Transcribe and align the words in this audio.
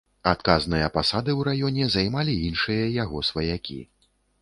Адказныя 0.29 0.87
пасады 0.95 1.29
ў 1.35 1.41
раёне 1.49 1.91
займалі 1.99 2.33
іншыя 2.49 2.91
яго 3.03 3.25
сваякі. 3.33 3.83